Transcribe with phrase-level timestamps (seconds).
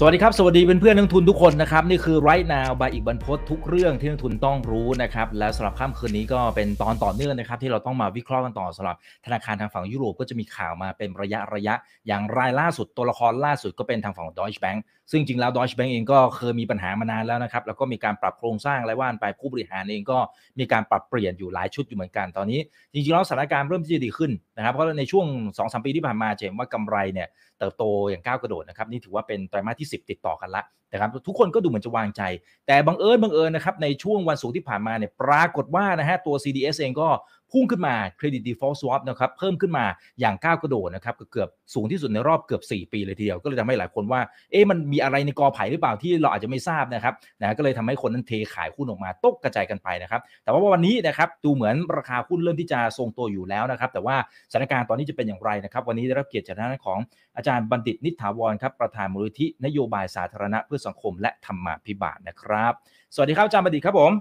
[0.00, 8.96] สวัสดีครับ สวัสดีเพื่อนๆนักทุนทุกคนนะครับ นี่คือ right now บายอีกบรรพททุกเรื่องที่นักทุนต้องรู้นะครับ และสำหรับค่ำคืนนี้ก็เป็นตอนต่อเนื่องนะครับ ที่เราต้องมาวิเคราะห์กันต่อสำหรับ
[9.26, 11.74] ธนาคารทางฝั่งยุโรปก็จะมีข่าวมาเป็นระยะระยะ
[12.06, 14.78] อย่างรายล่าสุดตัวละครล่าสุดก็เป็นทางฝั่งของ Deutsche Bank
[15.10, 20.18] ซึ่งจริงแล้ว Deutsche Bank เองก็เคยมีปัญหามานานแล้วนะครับ แล้วก็มีการปรับโครงสร้างอะไรว่านไปผู้บริหารเองก็
[20.58, 22.60] มีการปรับเปลี่ยนอยู่หลายชุดอยู่เหมือนกันตอนนี้
[22.92, 25.26] จริงๆแล้วสถานการณ์เริ่มที่จะดีขึ้นนะครับเพราะในช่วง
[25.58, 27.28] 2-3ปีที่ผ่านมาเห็นว่ากำไรเนี่ย
[27.58, 30.62] เติบโตอย่างก้าวกระโดดนะครับนี่ถือว่าเป็นไตรมาสที่ 10 ติดต่อกันละ
[30.92, 32.22] นะครับทุกคนก็ดูเหมือนจะวางใจ
[32.66, 37.08] แต่บังเอิญบังเอิญนะครับในช่วงวันศุกร์ที่ผ่านมาเนี่ยปรากฏว่านะฮะตัว CDS เองก็
[37.52, 39.84] พุ่งขึ้นมา Credit Default Swap นะครับเพิ่มขึ้นมา
[40.20, 44.20] อย่างก้าวกระโดดนะครับเกือบสูงที่สุดในรอบเกือบ 4 ปีเลยทีเดียวก็เลยทำให้หลายคนว่า
[44.52, 54.16] เอ๊ะมันมีอะไรในกอไผ่หรือเปล่าที่เราอาจจะไม่ทราบนะครับนะก็เลยทำให้คนนั้นเทขายหุ้นออกมาตกกระจายกันไปนะครับแต่ว่าวันนี้นะครับดูเหมือนราคาหุ้นเริ่มที่จะทรงตัวอยู่แล้วนะครับแต่ว่า
[54.50, 56.98] สถานการณ์ตอนนี้จะเป็นอย่างไรนะครับวันนี้ได้รับเกียรติจากทางด้านของ
[57.36, 62.72] อาจารย์บัณฑิตนิถาวรครับประธานมูลนิธินโยบายสาธารณะเพื่อสังคม และธรรมาภิบาลนะครับ
[63.14, 64.12] สวัสดีครับอาจารย์บัณฑิตครับผม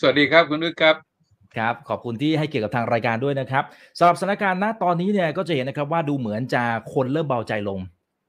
[0.00, 1.15] สวัสดีครับคุณนุชครับ
[1.54, 3.64] ครับขอบคุณที่ให้เกียรติกับทางรายการด้วยนะครับ
[3.98, 6.62] สำหรับสถานการณ์ณตอนนี้เนี่ยก็จะเห็นนะครับว่าดูเหมือนจะ
[6.94, 7.80] คนเริ่มเบาใจลง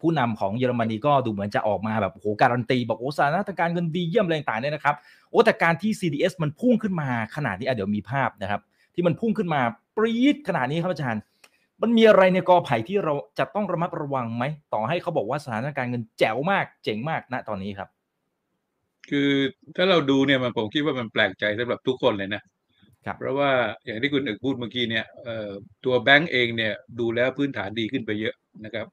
[0.02, 4.96] ผู้นำของเยอรมนีก็ดูเหมือนจะออกมาแบบโหการันตี บอกโอ้สถานการณ์เงินดีเยี่ยมอะไรต่างๆเนี่ยนะครับ
[5.32, 8.62] โอ้แต่การที่ CDS มันพุ่งขึ้นมาขนาดนี้อะเดี๋ยวมีภาพนะครับ
[8.96, 9.62] ที่มันพุ่งขึ้นมา
[9.96, 11.22] ปรี๊ดขนาดนี้ครับอาจารย์
[11.82, 14.44] มันมีอะไรในกอไผ่ที่เราจะต้องระมัดระวังไหม
[14.74, 17.90] ต่อให้เขาบอกว่าสถานการณ์เงินแจ๋วมากเจ๋งมากณตอนนี้ครับ
[19.10, 19.30] คือ
[19.76, 22.42] ถ้าเราดูเนี่ยมันผมคิดว่ามันแปลกใจสำหรับทุกคนเลยนะ
[23.18, 23.52] เพราะว่า
[23.86, 25.06] อย่างที่คุณเอกพูดเมื่อกี้เนี่ย
[25.86, 28.88] ตัวแบงก์เองเนี่ยดูแล้วพื้นฐานดีขึ้นไปเยอะนะครับ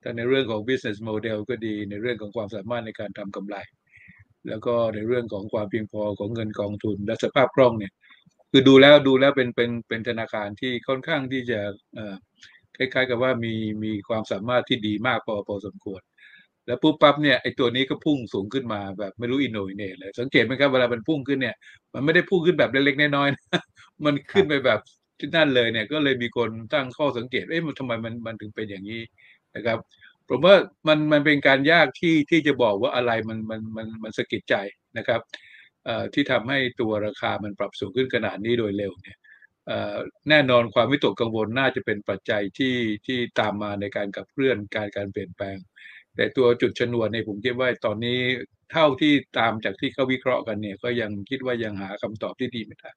[0.00, 3.56] แต่ในเรื่องของ business model ก็ดีในเรื่องของความสามารถในการทำกำไร
[4.48, 7.92] แล้วก็ในเรื่องของความเพียงพอของเงินกองทุนและสภาพคล่องเนี่ย
[8.50, 11.60] คือดูแล้วดูแล้วเป็นเป็นเป็นธนาคารที่ค่อนข้างที่จะ
[12.76, 16.00] คล้ายๆ กับว่ามีมีความสามารถที่ดีมากพอพอสมควร
[16.66, 21.56] แล้วปุ๊บปั๊บเนี่ยไอตัวนี้ก็พุ่งสูงขึ้นมาแบบไม่รู้อินโนอินเนเลย สังเกตไหมครับเวลามันพุ่งขึ้นเนี่ย
[21.94, 23.62] มันไม่ได้พุ่งขึ้นแบบเล็กๆน้อยๆนะ
[24.04, 24.80] มันขึ้นไปแบบ
[25.18, 29.02] ที่นั่นเลยเนี่ย ก็เลยมีคนตั้งข้อสังเกตเอ๊ะมันทำไมมันมันถึงเป็นอย่างนี้
[29.56, 29.78] นะครับ
[30.28, 30.54] ผมว่า
[30.88, 34.54] มันมันเป็นการยากที่ที่จะบอกว่าอะไรมันมันมันมันสะกิดใจ
[34.98, 35.20] นะครับ
[35.84, 39.18] เอ่อที่ทำให้ตัวราคามันปรับสูงขึ้นขนาดนี้โดยเร็วเนี่ย
[40.28, 45.56] แน่นอนความวิตกกังวลน่าจะเป็นปัจจัยที่ที่ตามมาในการขับเคลื่อนการการเปลี่ยนแปลง
[46.16, 48.18] แต่ตัวจุดชนวนเนี่ยผมคิดว่าตอนนี้
[48.72, 52.90] เท่าที่ตามจากที่เขาวิเคราะห์กันเนี่ย ก็ยังคิดว่ายังหาคำตอบที่ดีไม่ได้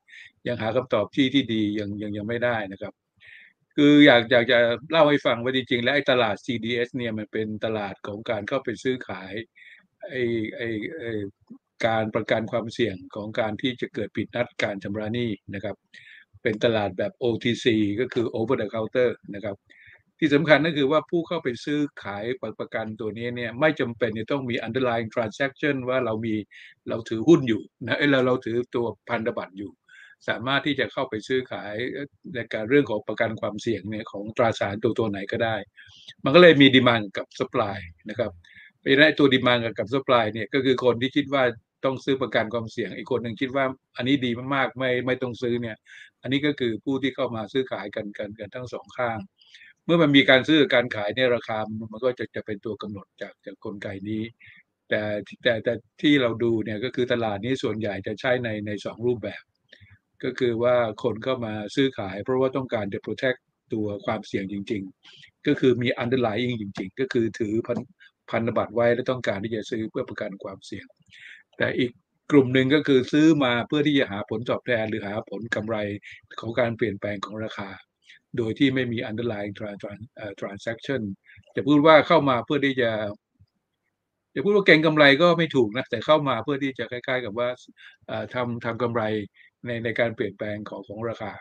[0.47, 2.93] ยังหาคำตอบที่ที่ดียังยังยังไม่ได้นะครับ
[3.75, 4.59] คืออยากอยากจะ
[4.91, 9.33] เล่าให้ฟังว่าจริงๆแล้วไอ้ตลาด CDS เนี่ยมันเป็นตลาดของการเข้าไปซื้อขาย
[10.09, 10.21] ไอ้
[10.55, 10.67] ไอ้
[10.97, 11.11] ไอ้
[11.85, 15.75] การประกันความเสี่ยงของการที่จะเกิดผิดนัดการชำระหนี้นะครับ
[16.43, 17.65] เป็นตลาดแบบ OTC
[17.99, 19.55] ก็คือ Over the Counter นะครับ
[20.18, 22.24] ที่สำคัญก็คือว่าผู้เข้าไปซื้อขาย
[22.60, 26.34] ประกันตัวนี้เนี่ยไม่จำเป็นจะต้องมี underlying transaction ว่าเรามี
[26.88, 29.72] เราถือหุ้นอยู่นะเอ้ยเราเราถือตัวพันธบัตรอยู่
[30.28, 31.74] สามารถที่จะเข้าไปซื้อขาย
[32.34, 35.56] ในการเรื่องของประกันความเสี่ยงเนี่ยของตราสารตัวตัวไหนก็ได้
[36.24, 38.32] มันก็เลยมีดีมานกับสป라이นะครับ
[38.78, 41.44] เพราะฉะนั้นตัวดีมานกับสป라이เนี่ยก็คือคนที่คิดว่า
[41.84, 43.64] ต้องซื้อประกันความเสี่ยงอีกคนหนึ่งคิดว่า
[43.96, 45.76] อันนี้ดีมากๆไม่ไม่ต้องซื้อเนี่ย
[46.22, 49.18] อันนี้ก็คือผู้ที่เข้ามาซื้อขายกันกันกันทั้งสองข้าง
[49.85, 51.57] เมื่อมันมีการซื้อการขายเนี่ยราคา
[51.91, 54.23] มันก็จะจะเป็นตัวกำหนดจากจากกลไกนี้
[54.89, 55.01] แต่
[55.43, 59.43] แต่แต่ที่เราดูเนี่ยก็คือตลาดนี้ส่วนใหญ่จะใช้ในในสองรูปแบบ
[60.23, 63.39] ก็คือว่าคนเข้ามาซื้อขาย เพราะว่าต้องการจะ protect
[63.73, 64.83] ตัวความเสี่ยงจริง
[65.15, 67.79] ๆ ก็คือมี underlying จริง ๆ ก็คือถือพัน
[68.31, 70.85] พันธบัตรไว้และต้องการที่จะซื้อเพื่อประกันความเสี่ยง
[71.57, 71.91] แต่อีก
[72.31, 75.77] กลุ่มหนึ่งก็คือซื้อมาเพื่อที่จะหาผลตอบแทนหรือหาผลกำไร
[76.39, 77.69] ของการเปลี่ยนแปลงของราคา
[78.37, 79.55] โดยที่ไม่มี underlying
[80.41, 81.01] transaction
[81.55, 82.91] จะพูดว่าเข้ามาเพื่อที่จะ
[84.35, 87.49] จะพูดว่าเก่งกำไรก็ไม่ถูกนะ แต่เข้ามาเพื่อที่จะคล้าย ๆ กับว่า
[88.33, 89.01] ทำทำกำไร
[89.65, 91.31] ในในการเปลี่ยนแปลงของของราคา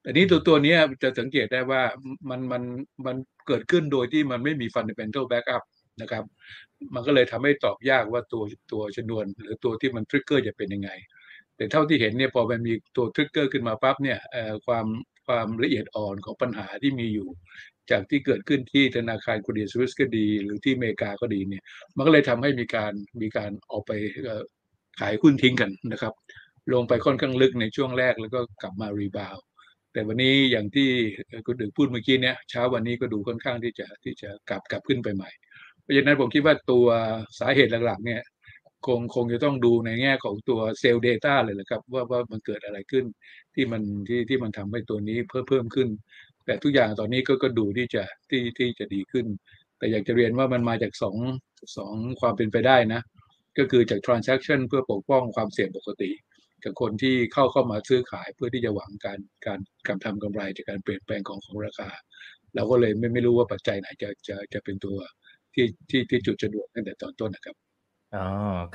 [0.00, 1.82] แต่นี้ตัวตัวนี้จะสังเกตได้ว่า
[2.30, 2.62] มันมัน
[3.06, 3.16] มัน
[3.46, 5.62] เกิดขึ้นโดยที่มันไม่มี fundamental backup
[6.02, 6.24] นะครับ
[6.94, 8.42] มันก็เลยทำให้ตอบยากว่าตัว
[8.72, 10.90] ตัวชนวน หรือตัวที่มันทริกเกอร์จะเป็นยังไง
[11.58, 14.18] แต่เท่าที่เห็นเนี่ยพอมันมีตัว trigger ขึ้นมาปั๊บเนี่ย
[14.66, 14.86] ความ
[15.26, 17.28] ความละเอียดอ่อนของปัญหาที่มีอยู่
[17.90, 21.62] จากที่เกิดขึ้นที่ธนาคารเครดิตสวิสก็ดี หรือที่อเมริกาก็ดีเนี่ย
[21.96, 23.92] มันก็เลยทำให้มีการมีการออกไป
[25.00, 26.12] ขายหุ้นทิ้งกันนะครับ
[26.72, 29.36] ลงไปค่อนข้างลึกในช่วงแรกแล้วก็กลับมา rebound
[29.92, 30.88] แต่วันนี้อย่างที่
[31.46, 35.30] คุณดึกพูดเมื่อกี้เนี่ยเช้าวันนี้ก็ดูค่อนข้างที่จะที่จะกลับกลับขึ้นไปใหม่
[35.82, 36.86] เพราะฉะนั้นผมคิดว่าตัว
[37.38, 38.20] สาเหตุหลักๆเนี่ย
[38.86, 43.04] คงคงจะต้องดูในแง่ของตัวเซลล์ Data เลยแหละครับ ว่าว่ามันเกิดอะไรขึ้น
[43.54, 45.88] ที่มันที่ที่มันทำให้ตัวนี้เพิ่มเพิ่มขึ้น
[46.44, 49.26] แต่ทุกอย่างตอนนี้ก็ก็ดูที่จะที่ที่จะดีขึ้น
[49.78, 51.16] แต่อยากจะเรียนว่ามันมาจากสอง
[51.76, 53.00] สองความเป็นไปได้นะ
[53.58, 56.10] ก็คือจาก transaction เพื่อปกป้องความเสี่ยงปกติ
[56.64, 61.90] กับคนที่เข้าเข้ามาซื้อขายเพื่อที่จะหวังการการการทำกำไรจากการเปลี่ยนแปลงของของราคา
[62.54, 64.96] เราก็เลยไม่ไม่รู้ว่าปัจจัยไหนจะจะจะเป็นตัว
[65.54, 67.56] ที่ที่ที่จุดจะดวกตั้งแต่ตอนต้นนะครับ
[68.16, 68.26] อ๋อ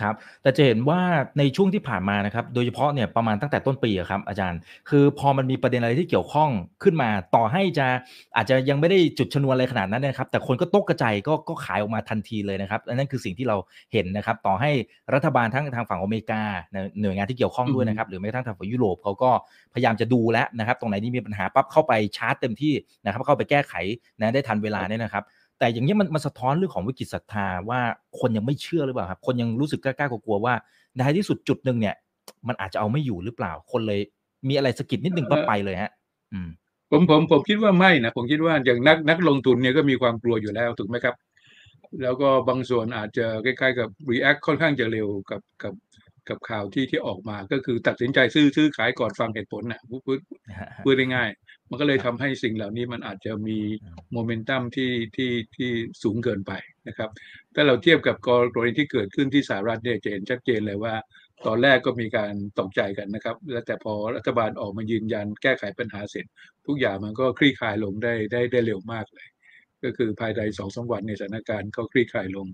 [0.01, 0.99] ครับ แต่จะเห็นว่า
[1.37, 4.59] ในช่วงที่ผ่านมานะครับ โดยเฉพาะเนี่ยประมาณตั้งแต่ต้นปีอะครับอาจารย์
[4.89, 6.49] คือพอมันมีประเด็นอะไรที่เกี่ยวข้อง
[6.83, 7.87] ขึ้นมา ต่อให้จะ
[8.35, 13.57] อาจจะยังไม่ได้จุดชนวนอะไรขนาดนั้นนะครับ แต่คนก็ตกกระจายก็ก็ขายออกมาทันทีเลยนะครับ อันนั้นคือสิ่งที่เรา
[13.93, 14.71] เห็นนะครับ ต่อให้
[15.13, 16.41] รัฐบาลทั้งทางฝั่งอเมริกา
[17.01, 19.31] หน่วยงานที่เกี่ยวข้องด้วยนะครับ หรือแม้กระทั่งทางฝั่งยุโรปเขาก็
[19.73, 22.73] พยายามจะดูแลวนะครับ ตรงไหนที่มีปัญหาปั๊บเข้าไปชาร์จเต็มที่
[23.05, 23.73] นะครับ เข้าไปแก้ไข
[24.19, 25.23] นะได้ทันเวลาเนี่ยนะครับ
[25.63, 27.81] แต่อย่างนี้มันมันสะท้อนเรื่องของวิกฤตศรัทธาว่า
[28.19, 30.53] คนยังไม่เชื่อหรือเปล่าครับ คนยังรู้สึกกล้ากลัวว่า
[30.95, 31.95] ในที่สุดจุดหนึ่งเนี่ย
[32.47, 33.99] มันอาจจะเอาไม่อยู่หรือเปล่า คนเลย
[34.47, 35.91] มีอะไรสะกิดนิดนึงก็ไปเลยฮะ
[36.33, 36.49] อืม
[36.91, 41.15] ผมผมผมคิดว่าไม่นะผมคิดว่าอย่างนักนักลงทุนเนี่ยก็มีความกลัวอยู่แล้วถูกไหมครับ
[42.01, 45.73] แล้วก็บางส่วนอาจจะใกล้ๆกับ react ค่อนข้างจะเร็วกับกับ
[46.29, 50.19] กับข่าวที่ที่ออกมาก็คือตัดสินใจซื้อซื้อขายก่อนฟังเหตุผลนะพูดพูด
[50.83, 51.42] พูดง่ายๆ
[51.73, 53.57] มันก็เลยทำให้สิ่งเหล่านี้มันอาจจะมี
[54.11, 55.69] โมเมนตัมที่ที่ที่
[56.03, 56.51] สูงเกินไป
[56.87, 57.09] นะครับ
[57.55, 58.29] ถ้าเราเทียบกับก
[58.63, 60.93] รณีที่เกิดขึ้นที่สหรัฐเนี่ยจะเห็นชัดเจนเลยว่า
[61.45, 66.25] ตอนแรกก็มีการตกใจกันนะครับ แล้วแต่พอรัฐบาลออกมายืนยันแก้ไขปัญหาเสร็จ
[66.67, 69.27] ทุกอย่างมันก็คลี่คลายลงได้ได้ได้เร็วมากเลย
[69.83, 72.47] ก็คือภายในสองสวันในสถานการณ์ก็คลี่คลายลง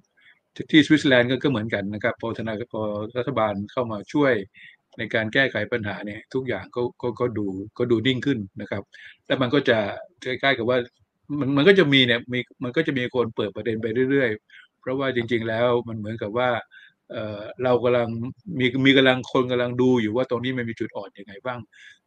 [0.72, 2.82] ที่สวิตเซอร์แลนด์ก็เหมือนกันนะครับพอธนาพอ
[3.18, 4.34] รัฐบาลเข้ามาช่วย
[5.00, 7.48] ในการแก้ไขปัญหาเนี่ยทุกอย่างก็ก็ก็ดู
[7.78, 8.84] ก็ดูนิ่งขึ้นนะครับ
[9.26, 9.78] แล้วมันก็จะ
[10.24, 10.78] ใกล้ๆกับว่า
[11.40, 16.50] มันมันก็จะมีเนี่ยมีมันก็จะมีคนเปิดประเด็นไปเรื่อยๆ เพราะว่าจริง ๆ แล้วมันเหมือนกับว่า
[17.12, 18.10] เออเรากำลัง
[18.60, 21.60] มีมีกำลังคนกำลังดูอยู่ว่าตรงนี้มันมีจุดอ่อนอยังไงบ้าง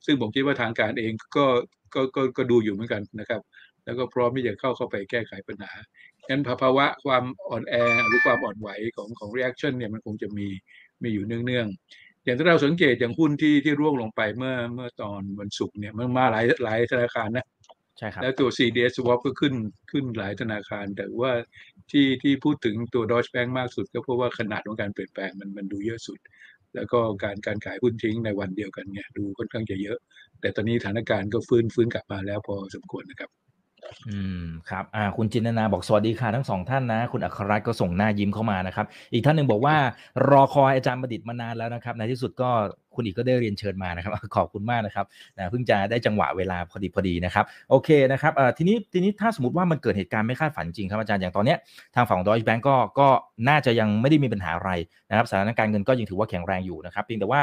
[0.05, 1.47] ซึ่งผมคิดว่าทางการเองก็
[1.95, 3.41] ก็ก็ก็ดูอยู่เหมือนกันนะครับ
[3.85, 5.73] แล้วก็พร้อมที่จะเข้าเข้าไปแก้ไขปัญหา
[6.29, 7.75] งั้นภาวะความอ่อนแอ
[8.09, 10.47] หรือความอ่อนไหวของของ reaction เนี่ยมันคงจะมี
[11.03, 17.47] มีอยู่เนื่องๆ อย่างที่เราสังเกตอย่างหุ้นที่ที่ร่วงลงไปเมื่อเมื่อตอนวันศุกร์เนี่ยมันมาหลายหลายธนาคารนะ
[17.99, 19.55] ใช่ครับแล้วตัว CDS swap ก็ขึ้น
[19.91, 21.33] ขึ้นหลายธนาคาร แต่ว่า
[21.91, 26.19] ที่ที่พูดถึงตัว Deutsche Bank มากสุด ก็เพราะว่าขนาดของการเปลี่ยนแปลงมันมันดูเยอะสุด
[26.75, 29.99] แล้วก็การการขายหุ้นทิ้งในวันเดียวกันเนี่ยดูค่อนข้างจะเยอะ
[30.41, 33.31] แต่ตอนนี้สถานการณ์ก็ฟื้นฟื้นกลับมาแล้วพอสมควรนะครับ
[34.09, 39.77] อืมครับอ่าคุณจินนาบอกสวัสดีค่ะทั้งสองท่านนะ คุณอัครรัตน์ก็ส่งหน้ายิ้มเข้ามานะครับ อีกท่านหนึ่งบอกว่า
[40.31, 42.51] รอคอยอาจารย์ประดิษฐ์มานานแล้วนะครับ ในที่สุดก็
[42.95, 45.07] คุณอีกก็ได้เรียนเชิญมานะครับ ขอบคุณมากนะครับ
[45.37, 51.59] นะเพิ่งจะได้จังหวะเวลาพอดีพอดีนะครับ โอเคนะครับเอ่อทีนี้ทีนี้ถ้าสมมติว่ามันเกิดเหตุการณ์ไม่คาดฝันจริงครับอาจารย์อย่างตอนเนี้ย
[51.95, 53.09] ทางฝั่งดอยแบงก์ก็ก็
[53.49, 54.71] น่าจะยังไม่ได้มีปัญหาอะไร
[55.11, 57.41] นะครับสถานการณ์เงินก็ยังถือว่าแข็งแรงอยู่นะครับเพียงแต่ว่า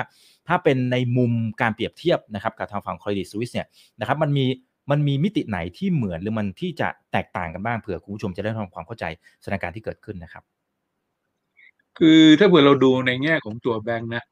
[0.48, 1.32] ถ้าเป็นในมุม
[1.62, 3.68] การเปรียบเทียบนะครับกับทางฝั่งเครดิตสวิสเนี่ย
[4.00, 4.46] นะครับมันมี
[4.92, 9.06] มันมีมิติไหนที่เหมือนหรือมันที่จะแตกต่างกันบ้างเผื่อคุณผู้ชมจะได้ทำความเข้าใจ
[9.44, 10.44] สถานการณ์ที่เกิดขึ้นนะครับ
[12.00, 14.24] คือถ้าเผื่อเราดูในแง่ของตัวแบงค์นะ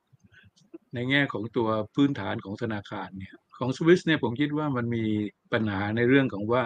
[0.93, 5.05] ในแง่ของตัวพื้นฐานของธนาคารเนี่ย ของสวิสเนี่ยผมคิดว่ามันมี
[5.53, 6.63] ปัญหาในเรื่องของว่า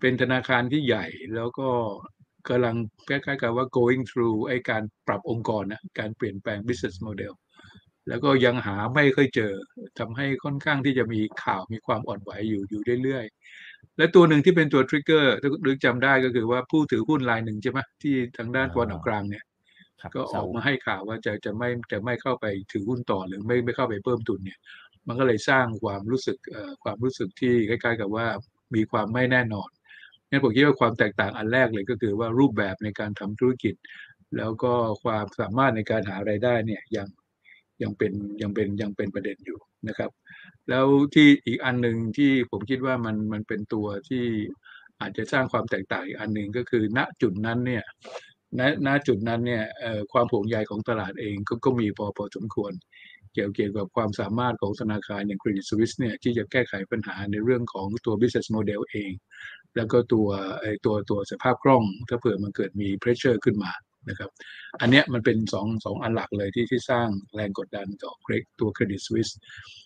[0.00, 1.68] เป็นธนาคารที่ใหญ่แล้วก็
[2.48, 2.76] กำลัง
[3.08, 7.32] คล้ายๆกับว่า going through ไอ้การปรับองค์กรนะการเปลี่ยนแปลง business model
[8.08, 9.52] แล้วก็ยังหาไม่ค่อยเจอ
[9.98, 19.44] ทำให้ค่อนข้างที่จะมีข่าวมีความอ่อนไหวอยู่อยู่เรื่อยๆ และตัวหนึ่งที่เป็นตัวทริกเกอร์ถ้าลึกจำได้ก็คือว่าผู้ถือหุ้นรายหนึ่งใช่ไหมที่ทางด้านตะวันออกกลางเนี่ย
[20.00, 24.58] ครับก็ออกมาให้ข่าวว่าจะจะไม่จะไม่เข้าไปถือหุ้นต่อหรือไม่ไม่เข้าไปเพิ่มทุนเนี่ย
[25.06, 28.26] มันก็เลยสร้างความรู้สึกเอ่อความรู้สึกที่คล้ายๆ กับว่า
[28.74, 29.68] มีความไม่แน่นอน
[30.30, 33.74] งั้นผมคิดว่าความแตกต่างอันแรกเลยก็คือว่ารูปแบบในการทำธุรกิจ
[34.36, 34.72] แล้วก็
[35.04, 37.08] ความสามารถในการหารายได้เนี่ยยัง
[37.82, 39.58] ยังเป็นยังเป็นยังเป็นประเด็นอยู่
[39.88, 40.10] นะครับ
[40.68, 44.24] แล้วที่อีกอันหนึ่งที่ผมคิดว่ามันมันเป็นตัวที่
[45.00, 47.84] อาจจะสร้างความแตกต่างอีกอันหนึ่งก็คือ ณจุดนั้นเนี่ย
[48.58, 49.64] ณณจุดนั้นเนี่ย
[50.12, 52.72] ความห่วงใยของตลาดเองก็ก็มีพอพอสมควร
[53.34, 59.12] เกี่ยวเกี่ยวกับความสามารถของธนาคารอย่าง Credit Suisse เนี่ยที่จะแก้ไขปัญหาในเรื่องของตัว business model เอง
[59.76, 60.28] แล้วก็ตัว
[60.60, 63.72] ไอตัวตัวสภาพคล่อง ถ้าเผื่อมันเกิดมี pressure ขึ้นมา
[64.08, 64.30] นะครับ
[64.80, 68.12] อันเนี้ยมันเป็นสองสองอันหลักเลยที่ที่สร้างแรงกดดันต่อ
[68.60, 69.32] ตัว Credit Suisse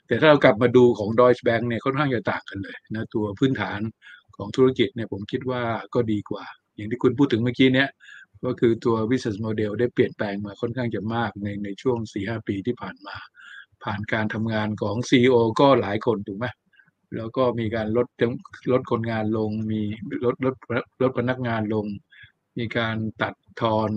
[0.07, 3.81] แต่ถ้าเรากลับมาดูของ Deutsche Bank เนี่ยค่อนข้างจะต่างกันเลยนะตัวพื้นฐาน
[4.37, 5.63] ของธุรกิจเนี่ยผมคิดว่า
[5.95, 6.45] ก็ดีกว่า
[6.77, 7.89] อย่างที่คุณพูดถึงเมื่อกี้เนี้ย
[8.45, 13.17] ก็คือตัว business model ได้เปลี่ยนแปลงมาค่อนข้างจะมากในในช่วง 4-5 ปีที่ผ่านมา
[13.85, 16.47] ผ่านการทำงานของ CEO ก็หลายคนถูกไหม
[17.17, 18.07] แล้วก็มีการลด
[18.73, 19.81] ลดคนงานลงมี
[20.25, 20.55] ลดลด
[21.03, 21.87] ลดพนักงานลง
[22.59, 23.91] มีการตัดทอน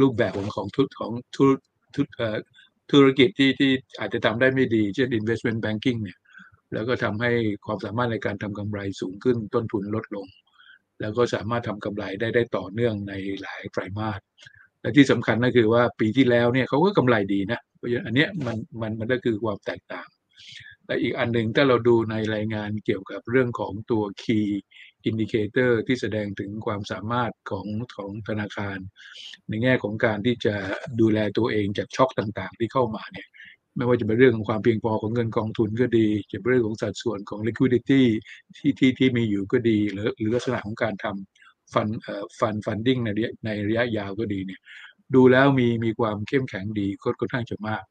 [0.00, 1.50] รูปแบบของของทุของธุร
[1.94, 2.38] ธุเอ่อ
[2.92, 6.18] ธุรกิจที่ที่อาจจะทำได้ไม่ดี เช่น investment banking เนี่ย
[6.72, 7.30] แล้วก็ทำให้
[7.66, 10.26] ความสามารถในการทำกำไรสูงขึ้นต้นทุนลดลง
[11.00, 14.20] แล้วก็สามารถทำกำไรได้ได้ต่อเนื่องในหลายไตรมาส
[14.80, 20.08] และที่สำคัญก็คือว่าปีที่แล้วเนี่ยเขาก็กำไรดีนะเพราะฉะนั้นอันเนี้ยมันมันมันก็คือความแตกต่าง
[20.86, 24.48] และอีกอันหนึ่งถ้าเราดูในรายงานเกี่ยวกับเรื่องของตัว key
[25.10, 28.78] indicator ที่แสดงถึงความสามารถของของธนาคาร
[29.48, 30.54] ในแง่ของการที่จะ
[31.00, 33.28] ดูแลตัวเองจากช็อคต่างๆ ที่เข้ามาเนี่ย
[33.76, 38.02] ไม่ว่าจะเป็นเรื่องของความเพียงพอของเงินกองทุนก็ดี จะเป็นเรื่องของสัดส่วนของ liquidity
[38.56, 44.60] ที่ที่ที่มีอยู่ก็ดี หรือหรือลักษณะของการทำฟันเอ่อฟันฟันดิ้งในระยในระยะยาวก็ดีเนี่ย
[45.14, 47.84] ดูแล้วมีมีความเข้มแข็งดีค่อนข้างจะมาก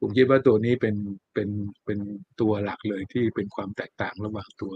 [0.00, 0.96] ผมคิดว่าตัวนี้เป็น
[1.34, 1.48] เป็น
[1.84, 1.98] เป็น
[2.40, 4.72] ตัวหลักเลยที่เป็นความแตกต่างระหว่างตัว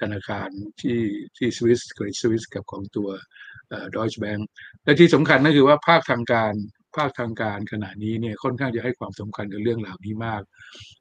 [0.00, 0.48] ธนาคาร
[0.80, 1.00] ที่
[1.36, 3.08] ที่สวิสกับสวิสกับของตัว
[3.96, 4.48] ดอยช์แบงก์
[4.84, 6.52] และที่สำคัญก็คือว่าภาคทางการ
[6.96, 10.42] ภาคทางการขณะนี้เนี่ยค่อนข้างจะให้ความสำคัญกับเรื่องเหล่านี้มาก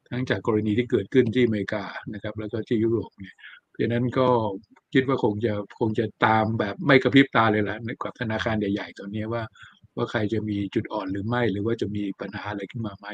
[0.10, 1.84] ทั้งจากกรณีที่เกิดขึ้นที่อเมริกา
[2.14, 3.36] นะครับแล้วก็ที่ยุโรปเนี่ย
[3.72, 4.28] เพราะนั้นก็
[4.94, 9.44] คิดว่าคงจะคงจะตามแบบไม่กระพริบตาเลยแหละกับธนาคารใหญ่ๆตอนนี้ว่า
[9.96, 13.08] ว่าใครจะมีจุดอ่อนหรือไม่หรือว่าจะมีปัญหาอะไรขึ้นมาไหม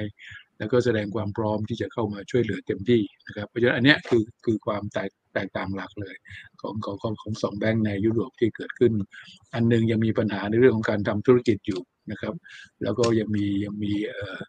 [0.60, 6.16] แล้วก็แสดงความพร้อมที่จะเข้ามาช่วยเหลือเต็มที่นะครับเพราะฉะนั้นอันเนี้ยคือคือความแตกแตกต่างหลักเลย
[6.62, 8.94] ของของของของสองแบงก์ในยุโรปที่เกิดขึ้น
[9.54, 12.34] อันหนึงยังมีปัญหาในเรื่องของการทำธุรกิจอยู่นะครับ
[12.84, 14.40] แล้วก็ยังมียังมีเอ่อ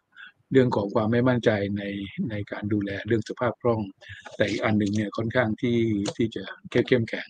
[0.51, 1.83] เรื่องของความไม่มั่นใจใน
[2.29, 3.81] ในการดูแลเรื่องสภาพคล่อง
[4.35, 5.79] แต่อีกอันหนึ่งเนี่ยค่อนข้างที่
[6.17, 7.27] ที่จะเข้มเข้มแข็ง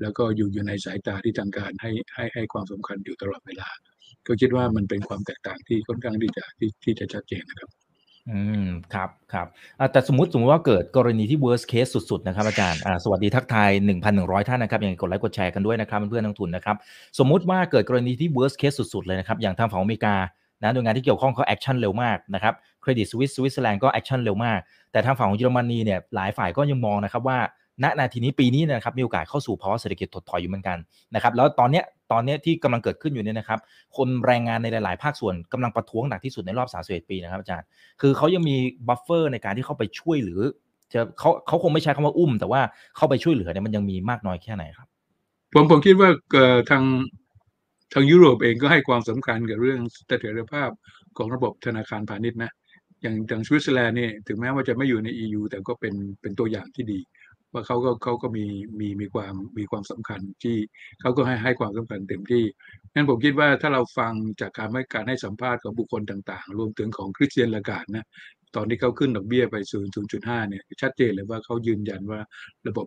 [0.00, 3.68] แล้วก็อยู่อยู่ในสายตาที่ทางการให้ให้ให้ความสำคัญอยู่ตลอดเวลา
[4.26, 7.70] ก็คิดว่ามันเป็นความแตกต่างที่ค่อนข้างที่จะที่ที่จะชัดเจนนะครับ
[8.30, 9.46] อืมครับครับ
[9.92, 13.70] แต่สมมติสมมติว่าเกิดกรณีที่ worst case สุดๆนะครับอาจารย์สวัสดีทักทาย
[14.08, 16.76] 1,100 ท่านนะครับยังกดไลค์กดแชร์กันด้วยนะครับเพื่อนนักลงทุนนะครับ
[17.18, 20.14] สมมุติว่าเกิดกรณีที่ worst case สุดๆเลยนะครับอย่างทางฝั่งอเมริกา
[20.62, 24.58] นะหน่วยงานที่เกี่ยวข้องเขา action เร็วมากนะครับเครดิตสวิสสวิตเซอร์แลนด์ก็ action เร็วมาก
[24.92, 27.38] แต่ทางฝั่งของเยอรมนีเนี่ยหลายฝ่ายก็ยังมองนะครับว่า
[27.84, 30.78] ณนาทีนี้ปีนี้นะครับมีโอกาสเข้าสู่ภาวะเศรษฐกิจถดถอยอยู่เหมือนกัน
[31.14, 33.60] นะครับแล้วตอนเนี้ย ตอนนี้ที่กำลังเกิดขึ้นอยู่เนี่ยนะครับ
[33.96, 37.66] คนแรงงานในหลาย ๆ ภาคส่วนกำลังประท้วงหนักที่สุดในรอบ31ปีนะครับอาจารย์
[38.00, 38.56] คือเขายังมี
[38.88, 40.40] บัฟเฟอร์ในการที่เข้าไปช่วยหรือ
[40.92, 42.60] จะเขาเขาคงไม่ใช้คำว่าอุ้ม แต่ว่า
[42.96, 44.88] เข้าไปช่วยเหลือเนี่ยมันยังมีมากน้อยแค่ไหนครับ
[45.54, 46.10] ผมผมคิดว่า
[46.70, 46.84] ทาง
[47.92, 50.70] ทางยุโรปเองก็ให้ความสำคัญกับเรื่องเสถียรภาพ
[51.16, 52.52] ของระบบธนาคารพาณิชย์นะ
[53.02, 56.98] อย่างอย่างสวิตเซอร์แลนด์เนี่ยถึงแม้ว่าจะไม่อยู่ใน EU แต่ก็เป็นเป็นตัวอย่างที่ดี
[57.52, 58.46] ว่าเขาก็เขาก็มี
[58.80, 60.56] มีมีความมีความสำคัญที่
[61.00, 62.44] เขาก็ให้ให้ความสำคัญเต็มที่
[62.94, 68.06] งั้นผมคิดว่าถ้าเราฟังจากการให้การให้สัมภาษณ์ของบุคคลต่าง ๆ รวมถึงของคริสเตียนลากาดนะ
[68.56, 69.56] ตอนที่เขาขึ้นดอกเบี้ยไป
[70.02, 72.20] 0.5 เนี่ยชัดเจนเลยว่าเขายืนยันว่า
[72.68, 72.86] ระบบ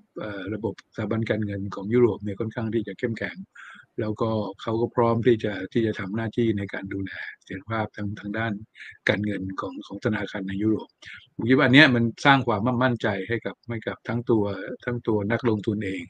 [0.53, 3.35] ระบบสถาบันการเงินของยุโรปเนี่ยค่อนข้างที่จะเข้มแข็ง
[4.00, 4.29] แล้วก็
[4.62, 7.12] เขาก็พร้อมที่จะที่จะทำหน้าที่ในการดูแล
[7.43, 8.53] เสถียรภาพทางทางด้าน
[9.10, 10.89] การเงินของของธนาคารในยุโรป
[11.36, 14.43] ผมคิดว่าอันเนี้ยมันสร้างความมั่นใจให้กับให้กับทั้งตัว
[14.86, 16.03] ทั้งตัวนักลงทุนเอง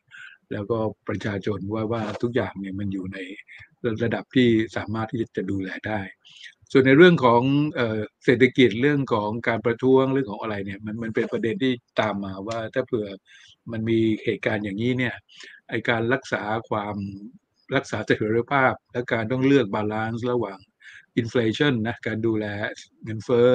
[0.52, 3.18] แล้วก็ประชาชนว่าว่าทุกอย่างเนี่ยมันอยู่ใน
[4.04, 6.02] ระดับที่สามารถที่จะดูแลได้
[6.72, 7.42] ส่วนในเรื่องของ
[7.76, 13.08] เออเศรษฐกิจเรื่องของการประท้วงเรื่องของอะไรเนี่ยมันมันเป็นประเด็นที่ตามมาว่าถ้าเผื่อ
[13.72, 15.16] มันมีเหตุการณ์อย่างนี้เนี่ย
[15.70, 16.96] ไอการรักษาความ
[17.76, 20.60] รักษาเสถียรภาพ และการต้องเลือก balance ระหว่าง
[21.18, 22.46] inflation นะการดูแล
[23.04, 23.50] เงินเฟ้อ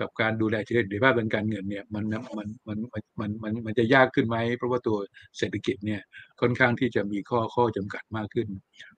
[0.00, 2.04] กับการดูแลเสถียรภาพทางการเงินเนี่ยมัน
[2.38, 2.78] มันมัน
[3.20, 4.96] มันมันมันจะยากขึ้นไหมเพราะว่าตัว
[5.38, 6.00] เศรษฐกิจเนี่ย
[6.40, 8.48] ค่อนข้างที่จะมีข้อข้อจำกัดมากขึ้น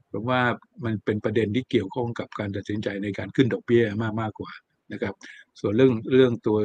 [0.09, 0.41] เพราะว่า
[0.85, 4.53] มันเป็นประเด็นที่เกี่ยวข้องกับการตัดสินใจในการขึ้นดอกเบี้ยมากมากกว่า
[4.93, 5.15] นะครับ
[5.61, 6.59] ส่วนเรื่องเรื่องตัว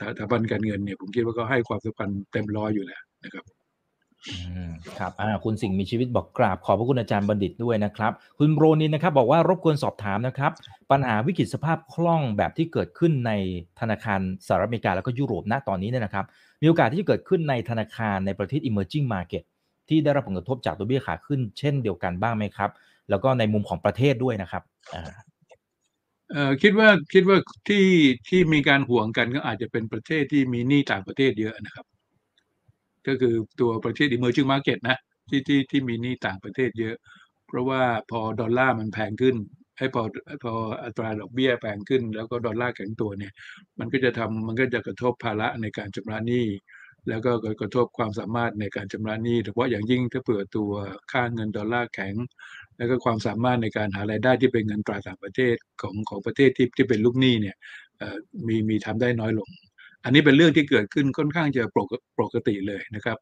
[0.00, 3.44] สถาบันการเงินเนี่ยผมคิดว่าก็ให้ความสำคัญเต็มร้อยอยู่แล้วนะครับ
[4.98, 5.12] ครับ
[5.44, 10.52] คุณสิ่งมีชีวิตบอกกราบขอบพระคุณอาจารย์บัณฑิตด้วยนะครับ คุณโรนินนะครับ บอกว่ารบกวนสอบถามนะครับ
[10.90, 13.32] ปัญหาวิกฤตสภาพคล่องแบบที่เกิดขึ้นใน
[13.80, 16.24] ธนาคารสหรัฐอเมริกาแล้วก็ยุโรปณตอนนี้เนี่ยนะครับ
[16.62, 19.42] มีโอกาสที่จะเกิดขึ้นในธนาคารในประเทศ emerging market
[19.88, 22.70] ที่ได้รับผลกระทบจากตัวเบี้ยขาขึ้น เช่นเดียวกันบ้างไหมครับ
[23.10, 24.62] แล้วก็ในมุมของประเทศด้วยนะครับ
[26.62, 27.84] คิดว่าคิดว่าที่
[28.28, 31.86] ที่มีการห่วงกันก็อาจจะเป็นประเทศที่มีหนี้ต่างประเทศเยอะนะครับ
[33.06, 36.96] ก็คือตัวประเทศ emerging market นะที่ที่ที่มีหนี้ต่างประเทศเยอะ
[37.48, 39.36] เพราะว่าพอดอลลาร์มันแพงขึ้น
[39.78, 40.02] ให้พอ
[40.44, 40.52] พอ
[40.84, 43.32] อัตราดอกเบี้ยแพงขึ้น แล้วก็ดอลลาร์แข็งตัวเนี่ย
[43.78, 46.46] มันก็จะทำมันก็จะกระทบภาระในการชำระหนี้
[47.08, 50.72] แล้วก็กระทบความสามารถในการชำระหนี้โดยเฉพาะอย่างยิ่งถ้าเผื่อตัว
[51.12, 52.14] ค่าเงินดอลลาร์แข็ง
[52.76, 57.56] แล้วก็ความสามารถในการหารายได้ที่เป็นเงินตราต่างประเทศของของประเทศที่ที่เป็นลูกหนี้เนี่ย
[58.46, 59.48] มีมีทำได้น้อยลง
[60.08, 61.62] อันนี้เป็นเรื่องที่เกิดขึ้นค่อนข้างจะ
[62.20, 63.18] ปกติเลยนะครับ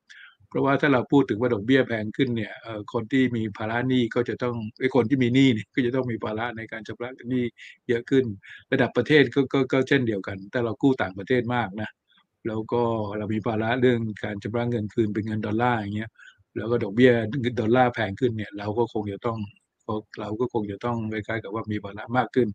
[0.49, 2.52] เพราะว่าถ้าเราพูดถึงว่าดอกเบี้ยแพงขึ้นเนี่ย
[2.93, 7.45] คนที่มีภาระหนี้ก็จะต้องไอ้คนที่มีหนี้เนี่ยก็จะต้องมีภาระในการชำระหนี้
[7.88, 8.25] เยอะขึ้น
[8.73, 11.90] ระดับประเทศก็กก็เช่นเดียวกัน แต่เรากู้ต่างประเทศมากนะ
[12.47, 12.83] แล้วก็
[13.19, 16.11] เรามีภาระเรื่องการชำระเงินคืนเป็นเงินดอลลาร์อย่างเงี้ย
[16.57, 17.11] แล้วก็ดอกเบี้ย
[17.61, 19.38] ดอลลาร์แพงขึ้นเนี่ยเราก็คงจะต้อง
[20.21, 22.49] เราก็คงจะต้องคล้ายๆกับว่ามีภาระมากขึ้น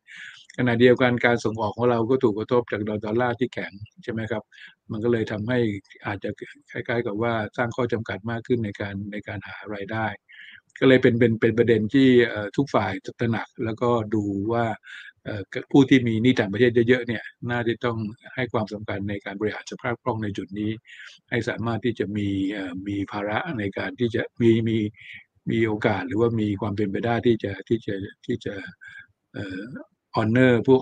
[0.57, 3.71] ขณะเดียวกันการส่งออกของเราก็ถูกกระทบจากดอลลาร์ที่แข็ง
[4.03, 4.43] ใช่ไหมครับ
[4.91, 5.59] มันก็เลยทำให้
[6.05, 6.29] อาจจะ
[6.71, 10.05] คล้าย ๆ กับว่าสร้างข้อจำกัดมากขึ้นในการในการหารายได้
[10.79, 12.09] ก็เลยเป็นเป็นเป็นประเด็นที่
[12.57, 14.23] ทุกฝ่ายตระหนักแล้วก็ดู
[14.53, 14.65] ว่า
[15.71, 17.97] ผู้ที่มีหนี้ต่างประเทศเยอะๆเนี่ยน่าจะต้อง
[18.35, 20.71] ให้ความสำคัญในการบริหารสภาพคล่องในจุดนี้
[21.29, 22.27] ให้สามารถที่จะมี
[22.87, 24.77] มีภาระในการที่จะมีมี
[25.51, 27.95] มีโอกาสหรือว่ามีความเป็นไปได้ที่จะที่จะ
[28.25, 28.53] ที่จะ
[29.33, 29.61] เอ่อ
[30.17, 30.79] honor พวก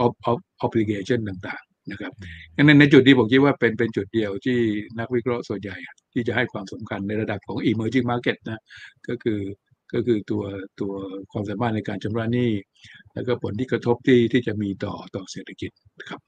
[0.66, 2.12] obligation ต่างๆนะครับ
[2.56, 4.60] งั้นในจุดที่ผมคิดว่าเป็นเป็นจุดเดียวที่
[5.00, 5.78] นักวิเคราะห์ส่วนใหญ่
[6.14, 8.64] ที่จะให้ความสำคัญในระดับของ emerging market นะ
[9.08, 9.40] ก็คือ
[9.94, 10.44] ก็คือตัว
[10.80, 10.94] ตัว
[11.32, 12.52] ความสามารถในการชำระหนี้
[13.14, 15.72] แล้วก็ผลที่กระทบที่ที่จะมีต่อต่อเศรษฐกิจ
[16.10, 16.22] ครับ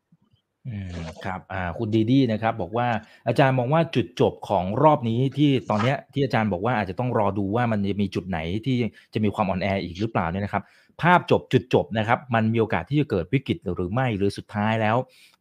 [0.67, 2.87] อืมครับอ่าคุณดีดีนะครับบอกว่า
[3.27, 8.77] อาจารย์มองว่าจุดจบของรอบนี้ที่ตอนเนี้ยที่อาจารย์บอกว่าอาจจะต้องรอดูว่ามันจะมีจุดไหนที่
[9.13, 10.63] จะมีความอ่อนแออีกหรือเปล่าเนี่ยนะครับ
[11.01, 14.95] ภาพจบจุดจบนะครับมันมีโอกาสที่จะเกิดวิกฤตหรือไม่หรือสุดท้ายแล้ว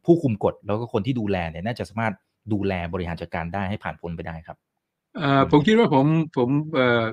[0.05, 2.13] ผู้คุมกฎแล้วก็คนที่ดูแลเนี่ยน่าจะสามารถ
[2.53, 4.57] ดูแลบริหารจัดการได้ให้ผ่านพ้นไปได้ครับ
[5.19, 6.05] อ่าผมคิดว่าผม
[6.37, 7.03] ผมเอ่อ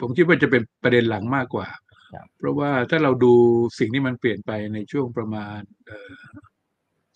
[0.00, 1.66] ผมคิดว่าจะเป็นประเด็นหลังมากกว่า
[2.14, 3.34] ครับเพราะว่าถ้าเราดู
[3.78, 6.12] สิ่งที่มันเปลี่ยนไปในช่วงประมาณเอ่อ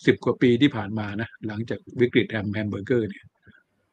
[0.07, 3.27] สิบกว่าปีที่ผ่านมานะหลังจากวิกฤตแฮมแฮมเบอร์เกอร์เนี่ย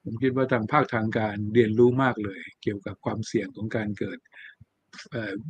[0.04, 4.20] ผมคิดว่าทางภาคทางการเรียนรู้มากเลย เกี่ยวกับความเสี่ยงของการเกิด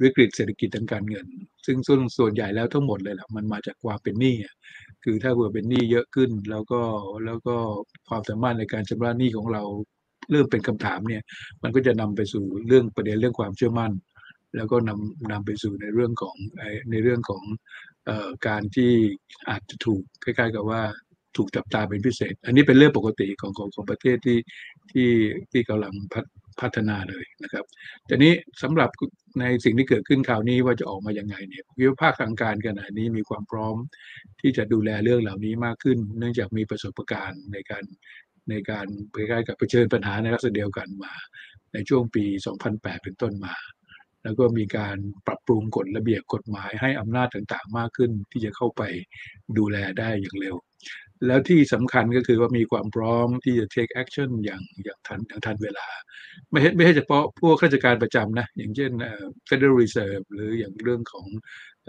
[0.02, 1.28] วิกฤตเศรษฐกิจทางการเงิน
[1.66, 4.36] ซึ่งส่วนส่วนใหญ่แล้วทั้งหมดเลยแหละมันมาจากความเป็นหนี้
[5.04, 6.82] คือถ้าเผื่อเป็นหนี้เยอะขึ้น แล้วก็
[7.26, 7.56] แล้วก็
[8.10, 9.64] ความสามารถในการชำระหนี้ของเรา
[10.32, 11.24] เริ่มเป็นคำถามเนี่ย
[11.64, 13.92] มันก็จะนำไปสู่เรื่องประเด็นเรื่องความเชื่อมั่น
[14.56, 16.36] แล้วก็นำนำไปสู่ในเรื่องของ
[16.92, 17.44] ในเรื่องของ
[18.48, 18.92] การที่
[19.50, 20.82] อาจจะถูกคล้ายๆ กับว่า
[21.38, 24.40] ถูกจับตาเป็นพิเศษ อันนี้เป็นเรื่องปกติของของของประเทศที่
[24.92, 25.10] ที่
[25.52, 26.26] ที่กำลังพัฒ
[26.62, 27.66] พัฒนาเลยนะครับ
[28.08, 28.90] แต่นี้สำหรับ
[29.40, 33.76] ในสิ่งที่เกิดขึ้นคราวนี้ว่าจะออกมายังไงเนี่ยผมคิวภาคทางการขณะนี้มีความพร้อม
[34.42, 37.84] ที่จะดูแลเรื่องเหล่านี้มากขึ้น เนื่องจากมีประสบการณ์ในการ
[38.50, 41.14] ในการคล้ายๆกับเผชิญปัญหาในลักษณะเดียวกันมา
[41.74, 42.26] ในช่วงปี
[42.64, 43.56] 2008 เป็นต้นมา
[44.26, 48.82] แล้วก็มีการปรับปรุงกฎระเบียบกฎหมายให้อำนาจต่างๆ มากขึ้นที่จะเข้าไป
[49.58, 50.56] ดูแลได้อย่างเร็ว
[51.28, 55.88] แล้วที่สำคัญก็คือว่ามีความพร้อมที่จะ take action อย่างอย่างทันอย่างทันเวลา
[56.52, 58.92] ไม่ใช่ไม่ใช่เฉพาะพวกข้าราชการประจำนะ อย่างเช่น
[59.50, 61.28] Federal Reserve หรืออย่างเรื่องของ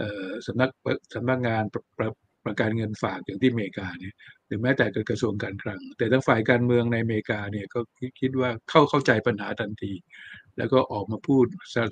[0.01, 0.71] ออสำนัก
[1.15, 2.11] สำนักงานประประ
[2.45, 4.15] ประกันเงินฝากอย่างที่อเมริกาเนี่ย
[4.47, 7.81] หรือแม้แต่กระทรวงการคลัง แต่ทั้งฝ่ายการเมืองในอเมริกาเนี่ยก็
[8.21, 9.93] คิดว่าเข้าเข้าใจปัญหาทันที
[10.59, 11.47] แล้วก็ออกมาพูด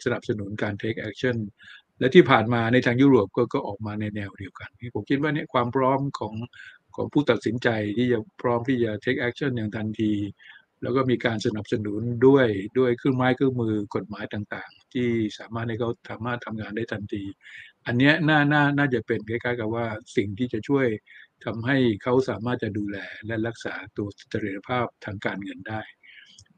[0.05, 1.37] สนับสนุนการ take action
[1.98, 6.35] และที่ผ่านมาในทางยุโรปก็ก็ออกมาในแนวเดียวกันผมคิดว่าเนี่ยความพร้อมของ
[6.96, 10.12] ของผู้ตัดสินใจที่จะพร้อมที่จะ take action อย่างทันที
[10.83, 12.46] แล้วก็มีการสนับสนุนด้วย
[12.79, 17.24] ด้วยเครื่องไม้เครื่องมือกฎหมายต่างๆ ที่สามารถให้เขาสามารถทำงานได้ทันที
[17.87, 20.87] อันเนี้ยน่าน่าน่าจะเป็นคล้ายๆ กับว่าสิ่งที่จะช่วย
[21.44, 25.81] ทำให้เขาสามารถจะดูแลและรักษาตัวเสถียรภาพทางการเงินได้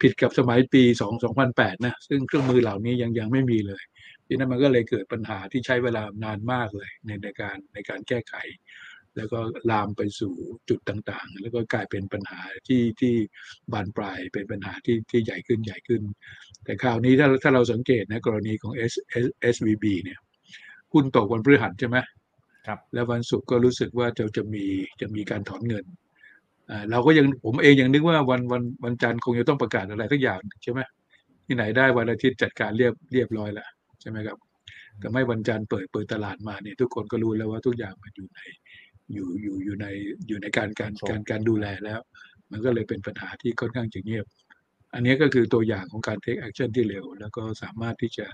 [0.01, 1.13] ผิดกับสมัยปี 2
[1.47, 3.83] 2008 นะ ซึ่งเครื่องมือเหล่านี้ยังยังไม่มีเลย
[4.27, 8.35] ดังนั้นมันก็เลยเกิดปัญหาที่ใช้เวลานานมากเลยในในการในการแก้ไข
[9.17, 10.35] แล้วก็ลามไปสู่
[10.69, 13.15] จุดต่างๆ แล้วก็กลายเป็นปัญหาที่ที่
[13.73, 16.03] บานปลายเป็นปัญหาที่ที่ใหญ่ขึ้นใหญ่ขึ้น
[16.65, 20.19] แต่คราวนี้ถ้าถ้าเราสังเกตนะกรณีของ S S SVB เนี่ย
[20.93, 21.97] หุ้นตกวันพฤหัสใช่ไหม
[22.67, 24.65] ครับ แล้ววันศุกร์ก็รู้สึกว่าจะจะมี
[25.01, 26.06] จะมีการถอนเงินอ่า
[26.91, 30.81] เราก็ยังผมเองยังนึกว่าวันวันวันจันทร์คงจะต้องประกาศอะไรสักอย่างใช่ไหม
[31.47, 33.69] ที่ไหนได้วันอาทิตย์จัดการเรียบเรียบร้อยแล้ว
[34.01, 34.37] ใช่ไหมครับ
[34.99, 38.41] แต่ไม่วันจันทร์เปิดเปิดตลาดมาเนี่ยทุกคนก็รู้แล้วว่าทุกอย่างมันอยู่ใน
[39.13, 39.87] อยู่อยู่อยู่ใน
[40.29, 42.01] อยู่ในการการการการดูแลแล้ว
[42.51, 44.27] มันก็เลยเป็นปัญหาที่ค่อนข้างจะเงียบ
[44.95, 48.27] อันนี้ก็คือตัวอย่างของการ take action ที่เร็ว แล้วก็สามารถที่จะ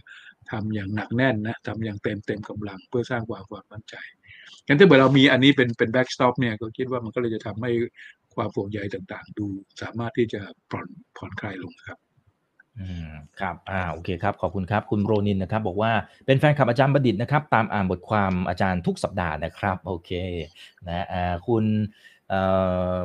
[0.50, 3.94] ทำอย่างหนักแน่นนะทำอย่างเต็มเต็มกำลังเพื่อสร้างความความมั่นใจ
[4.66, 7.70] งั้นถ้าเกิดเรามีอันนี้เป็นเป็น backstop เนี่ยก็คิดว่ามันก็เลยจะทำให้
[8.34, 9.46] ความโปร่งใยต่างๆ ดู
[9.82, 11.98] สามารถที่จะผ่อนผ่อนคลายลงครับ
[12.78, 15.92] อืมครับอ่าโอเคครับขอบคุณครับคุณโรนินนะครับ บอกว่า
[16.26, 20.10] เป็นแฟนคลับอาจารย์ประดิษนะครับ ตามอ่านบทความอาจารย์ทุกสัปดาห์นะครับ โอเค
[20.88, 21.64] นะอ่าคุณ
[22.28, 22.42] เอ่
[22.94, 22.96] อ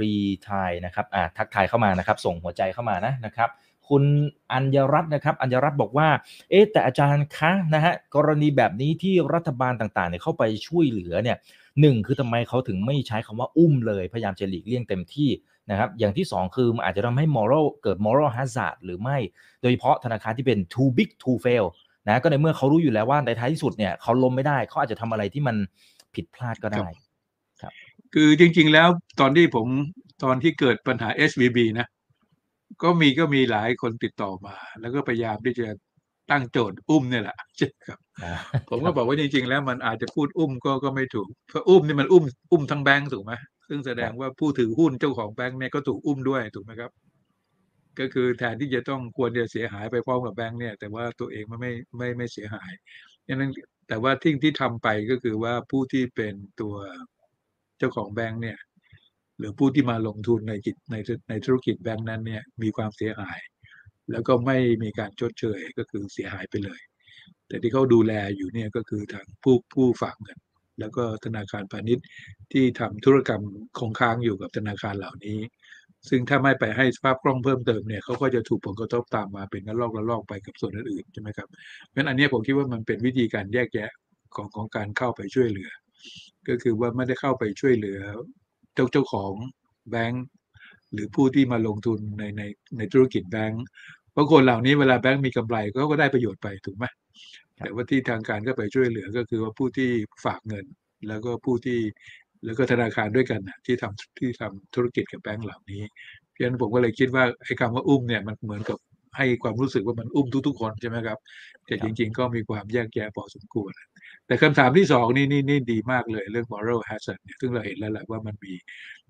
[0.00, 0.14] รี
[0.48, 3.50] ทายนะครับอ่าทักทายเข้ามานะครับ ส่งหัวใจเข้ามานะนะครับ
[3.88, 4.04] คุณ
[4.52, 6.08] อัญญรัตน์นะครับอัญญรัตน์บอกว่า
[6.50, 11.36] เอ๊ะแต่อาจารย์คะนะฮะกรณีแบบนี้ที่รัฐบาลต่างๆเนี่ยเข้าไปช่วยเหลือเนี่ย
[11.80, 15.30] หนึ่งคือทำไมเขาถึงไม่ใช้คำว่าอุ้มเลย พยายามจะหลีกเลี่ยงเต็มที่
[15.70, 19.18] นะครับอย่างที่ 2 คือมันอาจจะทำให้ moral เกิด moral hazard หรือไม่
[19.60, 21.66] โดยเฉพาะธนาคารที่เป็น too big to fail
[22.08, 25.56] นะก็ในเมื่อเขารู้อยู่แล้วว่าในท้ายที่สุดเนี่ยเขาล้มไม่ได้เขาอาจจะทำอะไรที่มัน
[26.14, 26.86] ผิดพลาดก็ได้
[28.14, 28.88] คือจริงๆแล้ว
[29.20, 29.66] ตอนที่ผม
[30.24, 31.86] ตอนที่เกิดปัญหา SVB นะ
[32.82, 35.66] ก็มีก็มีหลายคนติดต่อมา แล้วก็พยายามที่จะ
[36.30, 37.98] ตั้งโจทย์อุ้มเนี่ยแหละใช่ครับ
[38.70, 43.32] ผมก็บอกว่าจริงๆ แล้วมันอาจจะพูดอุ้มก็ก็ไม่ถูกเพราะอุ้มนี่มันอุ้มอุ้มทั้งแบงก์ถูกไหม
[43.68, 46.90] ซึ่งแสดงว่าผู้ถือหุ้นเจ้าของแบงก์เนี่ยก็ถูกอุ้มด้วยถูกไหมครับ
[47.98, 52.72] ก็คือแทนที่จะต้องควรจะเสียหายไปพร้อมกับแบงก์เนี่ย แต่ว่าตัวเองมันไม่ไม่ไม่เสียหาย
[53.26, 53.50] ดังนั้น
[53.88, 56.74] แต่ว่าที่ที่ทำไปก็คือว่าผู้ที่เป็นตัว
[57.78, 58.71] เจ้าของแบงก์เนี่ยห
[59.42, 60.96] รือผู้ที่มาลงทุนในกิจใน
[61.28, 63.40] ในธุรกิจแบงก์นั้นเนี่ยมีความเสียหาย
[64.10, 66.80] แล้วก็ไม่มีการชดเชยก็คือเสียหายไปเลย
[67.48, 70.38] แต่ที่เขาดูแลอยู่เนี่ยก็คือทางผู้ผู้ฝากเงิน
[70.80, 72.06] แล้วก็ธนาคารพาณิชย์
[72.52, 73.42] ที่ทำธุรกรรม
[73.78, 75.38] คงค้างอยู่กับธนาคารเหล่านี้
[76.08, 81.48] ซึ่งถ้าไม่ไปให้สภาพคล่องเพิ่มเติมเนี่ยเขาก็จะถูกผลกระทบตามมาเป็นระลอกระลอกไปกับส่วนอื่นๆใช่ไหมครับ
[81.88, 83.90] เพราะฉะนั้นอันนี้ผมคิดว่ามันเป็นวิธีการแยกแยะ
[84.36, 85.70] ของของการเข้าไปช่วยเหลือ
[86.48, 88.00] ก็คือว่าไม่ได้เข้าไปช่วยเหลือ
[88.74, 89.32] เจ้าเจ้าของ
[89.90, 90.24] แบงก์
[90.92, 92.42] หรือผู้ที่มาลงทุนในใน
[92.78, 93.64] ในธุรกิจแบงก์
[94.12, 96.84] เพราะคนเหล่านี้เวลาแบงก์มีกำไรเขาก็ได้ประโยชน์ไปถูกไหม
[97.56, 99.90] แต่ว่าที่ทางการก็ไปช่วยเหลือก็คือว่าผู้ที่
[100.24, 100.64] ฝากเงิน
[101.08, 101.78] แล้วก็ผู้ที่
[102.44, 105.82] แล้วก็ธนาคารด้วยกันนะที่ทำที่ทำธุรกิจกับแบงก์เหล่านี้
[106.30, 108.78] เพราะฉะนั้นผมก็เลยคิดว่าไอ้คำว่าอุ้มเนี่ยมันเหมือนกับ
[109.16, 111.18] ให้ความรู้สึกว่ามันอุ้มทุกๆคนใช่ไหมครับ
[111.66, 113.72] แต่จริง ๆ ก็มีความแยกแยะพอสมควร
[114.26, 118.54] แต่คำถามที่สองนี่นี่นี่ดีมากเลยเรื่อง moral hazard เนี่ยซึ่งเราเห็นแล้วแหละว่ามันมี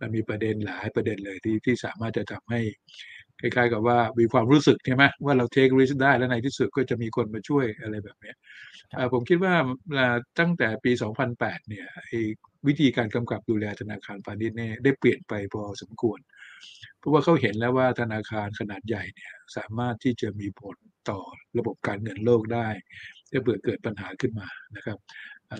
[0.01, 2.61] มันมีประเด็นหลายประเด็นเลยที่ที่สามารถจะทำให้
[3.40, 8.37] คล้ายๆกับว่ามีความรู้สึกใช่ไหมว่าเรา take risk ได้แล้วในที่สุดก็จะมีคนมาช่วยอะไรแบบเนี้ย
[9.12, 9.55] ผมคิดว่า
[10.38, 11.87] ตั้งแต่ปี 2008 เนี่ย
[12.66, 16.20] วิธีการกำกับดูแลธนาคารพาณิชย์เนี่ยได้เปลี่ยนไปพอสมควร
[16.98, 20.77] เพราะว่าเขาเห็นแล้วว่าธนาคารขนาดใหญ่เนี่ยสามารถที่จะมีผล
[21.11, 21.20] ต่อ
[21.59, 22.68] ระบบการเงินโลกได้
[23.33, 24.99] ถ้าเกิดเกิดปัญหาขึ้นมานะครับ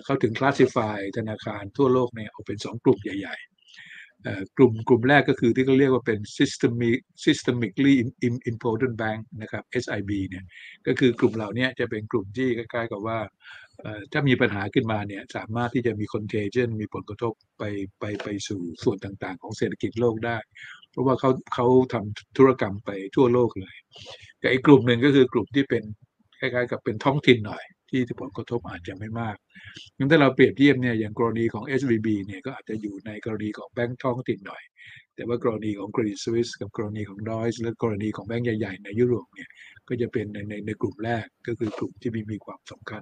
[0.05, 7.95] เขาถึงคลาสสิฟายธนาคารทั่วโลกเนี่ยออกเป็น 2 กลุ่มใหญ่ ๆ กลุ่มกลุ่มแรกก็คือที่เขาเรียกว่าเป็น systemic systemically
[8.51, 10.45] important bank นะครับ SIB เนี่ย
[10.87, 13.19] ก็คือกลุ่มเหล่านี้จะเป็นกลุ่มที่คล้ายๆกับว่า
[14.11, 17.63] ถ้ามีปัญหาขึ้นมาเนี่ยสามารถที่จะมี contagion มีผลกระทบไป
[17.99, 20.37] ไปไปสู่ส่วนต่างๆ ของเศรษฐกิจโลกได้
[20.91, 23.75] เพราะว่าเขาเขาทำธุรกรรมไปทั่วโลกเลย
[24.39, 25.83] แต่อีกกลุ่มหนึ่งก็คือกลุ่มที่เป็น
[26.43, 29.35] ล้ายๆ กับเป็นท้องถิ่นหน่อย ที่ผลกระทบอาจจะไม่มาก
[29.97, 34.63] งั้นถ้าเราเปรียบเทียบเนี่ยอย่างกรณีของ SVB เนี่ยก็อาจจะอยู่ในกรณีของแบงก์ท้องถิ่นหน่อย
[35.15, 39.49] แต่ว่ากรณีของ Credit Suisse กับกรณีของ Deutsche และกรณีของแบงก์ใหญ่ๆในยุโรปเนี่ย
[39.87, 43.01] ก็จะเป็นในในในกลุ่มแรกก็คือกลุ่มที่มีมีความสำคัญ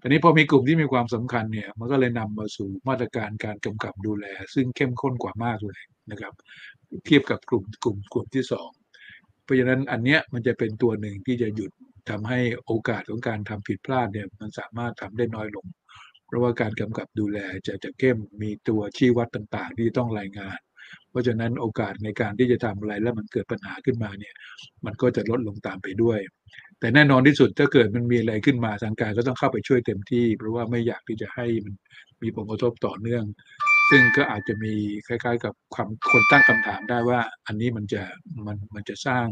[0.00, 6.32] ตอนนี้พอมีกลุ่มที่มีความสำคัญเนี่ยมันก็เลยนำมาสู่มาตรการการกำกับดูแล ซึ่งเข้มข้นกว่ามากเลยนะครับ
[7.06, 8.70] เทียบกับกลุ่มกลุ่มกลุ่มที่สอง
[9.44, 11.70] เพราะฉะนั้นอันเนี้ยมันจะเป็นตัวหนึ่งที่จะหยุด
[12.10, 15.66] ทำให้โอกาสของการทำผิดพลาดเนี่ยมันสามารถทำได้น้อยลง
[16.26, 20.58] เพราะว่าการกำกับดูแลจะจะเข้มมีตัวชี้วัดต่างๆ ที่ต้องรายงาน
[21.10, 24.34] เพราะฉะนั้นโอกาสในการที่จะทำอะไรแล้วมันเกิดปัญหาขึ้นมาเนี่ย
[24.84, 26.18] มันก็จะลดลงตามไปด้วย
[26.80, 31.74] แต่แน่นอนที่สุดถ้าเกิดมันมีอะไรขึ้นมาทางการก็ต้องเข้าไปช่วยเต็มที่ เพราะว่าไม่อยากที่จะให้มัน
[32.22, 33.24] มีผลกระทบต่อเนื่อง
[33.90, 34.74] ซึ่งก็อาจจะมี
[35.06, 38.02] คล้ายๆ กับความคนตั้งคำถามได้ว่า อันนี้มันจะ
[38.46, 39.26] มันมันจะสร้าง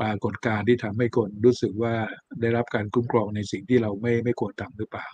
[0.00, 1.94] ปรากฏการณ์ที่ทำให้คนรู้สึกว่า
[2.40, 5.06] ได้รับการคุ้มครองในสิ่งที่เราไม่ไม่ควรทำหรือเปล่า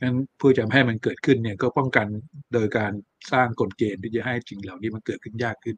[0.00, 2.06] งั้นเพื่อจะให้มันเกิดขึ้นเนี่ยก็ป้องกัน
[2.54, 2.92] โดยการ
[3.32, 5.76] สร้างกฎเกณฑ์ที่จะให้สิ่งเหล่านี้มันเกิดขึ้นยากขึ้น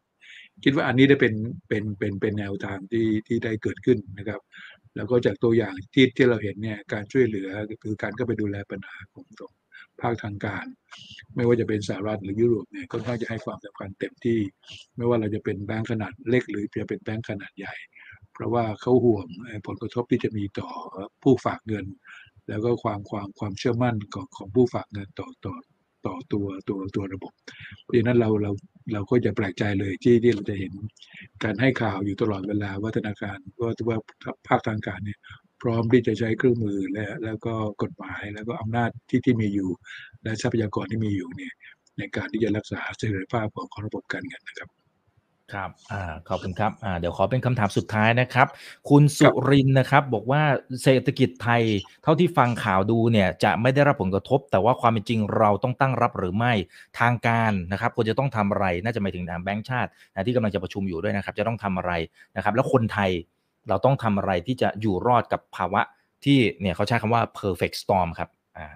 [0.64, 1.34] คิดว่าอันนี้ได้เป็น
[1.68, 4.40] เป็นเป็นเป็นแนวทางที่ที่ได้เกิดขึ้นนะครับ
[4.96, 7.48] แล้วก็จากตัวอย่างที่ที่เราเห็นเนี่ยการช่วยเหลือ
[7.82, 9.52] คือการเข้าไปดูแลปัญหาของตรง
[10.00, 10.66] ภาคทางการ
[11.34, 14.40] ไม่ว่าจะเป็นสหรัฐหรือยุโรปเนี่ยก็น่าจะให้ความสำคัญเต็มที่
[14.96, 17.74] ไม่ว่าเราจะเป็นแบงก์ขนาดเล็ก หรือจะเป็นแบงก์ขนาดใหญ่
[18.32, 19.26] เพราะว่าเขาห่วง
[19.66, 20.68] ผลกระทบที่จะมีต่อ
[21.22, 21.86] ผู้ฝากเงิน
[22.48, 25.54] แล้วก็ความความความเชื่อมั่นของของผู้ฝากเงินต่อต่อ
[26.06, 27.32] ต่อตัวตัวตัวระบบ
[27.82, 28.50] เพราะฉะนั้นเราเรา
[28.92, 30.72] เราก็จะแปลกใจเลยที่ที่เราจะเห็น
[31.44, 33.98] การให้ข่าวอยู่ตลอดเวลาว่าธนาคารว่าว่า
[34.48, 35.18] ภาคทางการเนี่ย
[35.62, 39.70] พร้อมที่จะใช้เครื่องมือและแล้วก็กฎหมายแล้วก็อำนาจที่ที่มีอยู่
[40.22, 41.52] และทรัพยากรที่มีอยู่เนี่ย
[41.98, 44.68] ในการที่จะรักษาเสถียรภาพของของระบบการเงินนะครับ
[45.52, 48.48] ครับอ่าขอบคุณครับอ่าเดี๋ยวขอเป็นคำถามสุดท้ายนะครับ
[48.90, 50.42] คุณสุรินนะครับ บอกว่า
[50.82, 51.62] เศรษฐกิจไทย
[52.02, 56.52] เท่าที่ฟังข่าวดูเนี่ยจะไม่ได้รับผลกระทบ แต่ว่าความเป็นจริงเราต้องตั้งรับหรือไม่
[57.00, 61.92] ทางการนะครับควรจะต้องทำอะไรน่าจะหมายถึงทางแบงก์ชาตินะที่กำลังจะประชุมอยู่ด้วยนะครับ จะต้องทำอะไร
[62.36, 63.10] นะครับ แล้วคนไทย
[63.68, 65.82] เราต้องทำอะไรที่จะอยู่รอดกับภาวะ
[66.24, 68.28] ที่เนี่ยเขาใช้คำว่า perfect storm ครับ
[68.58, 68.68] อ่า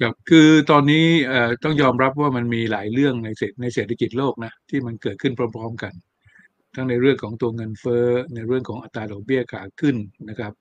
[0.00, 5.92] ครับคือตอนนี้เอ่อต้องยอมรับว่ามันมีหลายเรื่องในเศรษในเศรษฐกิจโลกนะที่มันเกิดขึ้นพร้อมๆกัน
[6.74, 9.96] ทั้งในเรื่องของตัวเงินเฟ้อในเรื่องของอัตราดอกเบี้ยขาขึ้น
[10.28, 10.52] นะครับ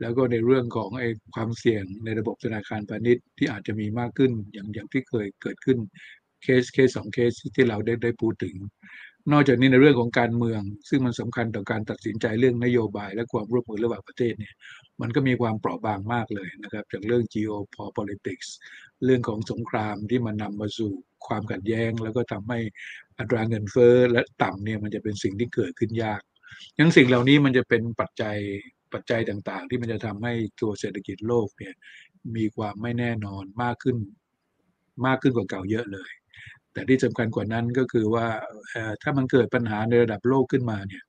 [0.00, 5.78] แล้วก็ในเรื่องของไอ้ความเสี่ยงในระบบธนาคารพาณิชย์ที่อาจจะมีมากขึ้นอย่างอย่างที่เคยเกิดขึ้น
[6.42, 8.56] เคสเคสสองเคสที่เราได้ได้พูดถึง
[9.32, 14.54] นอกจากนี้ในเรื่องของการเมือง ซึ่งมันสำคัญต่อการตัดสินใจเรื่องนโยบาย และความร่วมมือระหว่างประเทศเนี่ย
[15.00, 18.48] มันก็มีความเปราะบางมากเลยนะครับ จากเรื่อง geopolitics
[19.04, 20.92] เรื่องของสงครามที่มันนำมาสู่
[21.26, 22.60] ความขัดแย้ง แล้วก็ทำให้
[23.18, 26.20] อัตราเงินเฟ้อและต่ำเนี่ยมันจะเป็นสิ่งที่เกิดขึ้นยาก
[26.78, 28.36] ยังสิ่งเหล่านี้มันจะเป็นปัจจัย
[28.92, 31.74] ปัจจัยต่างๆ ที่มันจะทำให้ตัวเศรษฐกิจโลกเนี่ย
[32.36, 33.96] มีความไม่แน่นอนมากขึ้น
[35.06, 36.10] มากขึ้นกว่าเก่าเยอะเลย
[36.72, 38.26] แต่ที่สำคัญกว่านั้นก็คือว่า
[39.02, 41.04] ถ้ามันเกิดปัญหาในระดับโลกขึ้นมาเนี่ย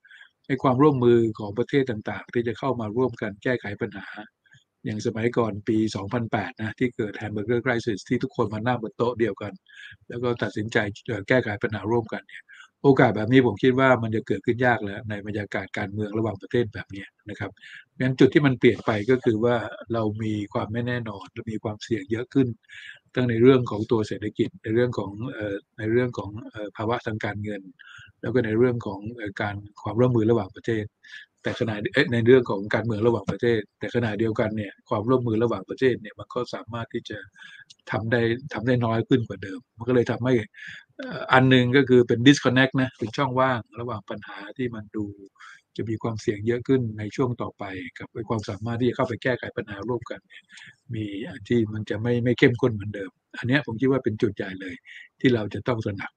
[0.46, 4.08] ให้ความร่วมมือของประเทศต่างๆ ที่จะเข้ามาร่วมกันแก้ไขปัญหา
[4.88, 5.78] อย่างสมัยก่อนปี
[6.20, 9.54] 2008 นะที่เกิด hamburger crisis ที่ทุกคนมานั่งบนโต๊ะเดียวกัน
[10.10, 10.78] แล้วก็ตัดสินใจ
[11.28, 12.44] แก้ไขปัญหาร่วมกันเนี่ย
[12.84, 17.52] โอกาสแบบนี้ผมคิดว่ามันจะเกิดขึ้นยากแล้วในบรรยากาศการเมืองระหว่างประเทศแบบนี้นะครับ
[18.00, 19.56] งั้นจุดที่มันเปลี่ยนไปก็คือว่า
[19.94, 22.48] เรามีความไม่แน่นอนและมีความเสี่ยงเยอะขึ้น
[23.14, 25.12] ทั้งในเรื่องของตัวเศรษฐกิจในเรื่องของ
[25.78, 26.32] ในเรื่องของ
[26.78, 27.62] ภาวะทางการเงิน
[28.22, 29.00] แล้วก็ในเรื่องของ
[29.42, 30.86] การความร่วมมือระหว่างประเทศ
[31.48, 31.76] แต่ขณะ
[32.14, 37.18] ในเรื่องของการเมืองระหว่างประเทศ แต่ขณะเดียวกันเนี่ยความร่วมมือระหว่างประเทศเนี่ยมันก็สามารถที่จะ
[37.92, 38.22] ทำได้
[38.54, 40.34] ทำได้น้อยขึ้นกว่าเดิม มันก็เลยทำให้
[41.34, 45.06] อันหนึ่งก็คือเป็น disconnect นะเป็นช่องว่างระหว่างปัญหาที่มันดู
[45.78, 47.64] จะมีความเสี่ยงเยอะขึ้นในช่วงต่อไป
[48.00, 50.20] กับความสามารถที่จะเข้าไปแก้ไขปัญหาร่วมกัน
[50.94, 51.06] มี
[51.48, 54.76] ที่มันจะไม่ไม่เข้มข้นเหมือนเดิม อันนี้ผมคิดว่าเป็นจุดใหญ่เลย
[55.20, 56.12] ที่เราจะต้องสนับ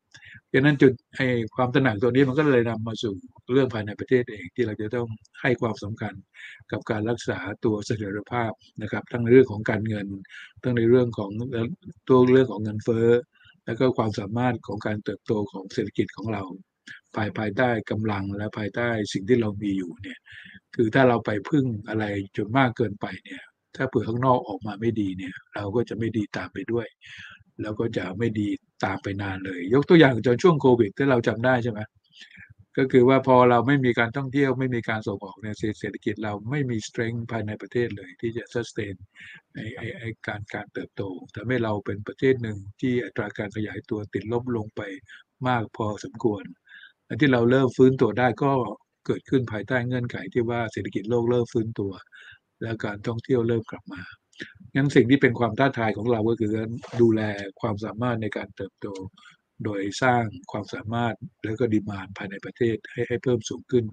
[0.53, 3.15] ดังนั้นจุดไอ้ความตระหนักตัวนี้มันก็เลยนำมาสู่
[3.53, 5.09] เรื่องภายในประเทศเองที่เราจะต้อง
[5.41, 6.15] ให้ความสำคัญ
[6.73, 10.07] กับการรักษาตัวเสถียรภาพนะครับ ทั้งในเรื่องของการเงิน
[10.63, 11.31] ทั้งในเรื่องของ
[12.09, 13.09] ตัวเรื่องของเงินเฟ้อ
[13.65, 16.43] แล้วก็ความสามารถของการเติบโตของเศรษฐกิจของเรา
[17.17, 20.19] ภายภายใต้กำลังและภายใต้สิ่งที่เรามีอยู่เนี่ย
[20.75, 22.05] คือถ้าเราไปพึ่งอะไร
[22.37, 23.43] จนมากเกินไปเนี่ย
[23.77, 26.87] ถ้าเผื่อข้างนอกออกมาไม่ดีเนี่ย เราก็จะไม่ดีตามไปด้วย
[27.63, 28.49] แล้วก็จะไม่ดี
[28.85, 31.81] ตามไปนานเลย ยกตัวอย่างจนช่วงโควิดที่เราจำได้ใช่ไหม
[32.79, 38.95] ก็คือว่าพอเราไม่มีการท่องเที่ยวไม่มีการส่งออกเนี่ยเศรษฐกิจเราไม่มี strength ภายในประเทศเลยที่จะ sustain
[39.55, 44.83] ไอ้ไอ้ไอ้การการเติบโตแต่ไม่เราเป็นประเทศหนึ่งที่อัตราการขยายตัวติดลบลงไป
[45.49, 46.45] มากพอสมควร
[47.11, 48.53] และที่เราเริ่มฟื้นตัวได้ก็
[49.07, 51.93] เกิดขึ้นภายใต้เงื่อนไขที่ว่าเศรษฐกิจโลกเริ่มฟื้นตัว
[52.63, 54.03] และการท่องเที่ยวเริ่มกลับมา
[54.75, 56.53] งั้นสิ่งที่เป็นความท้าทายของเราก็คือ
[57.01, 57.21] ดูแล
[57.61, 58.87] ความสามารถในการเติบโต
[59.65, 63.85] โดยสร้างความสามารถแล้วก็ดีมานภายในประเทศให้ให้เพิ่มสูงขึ้น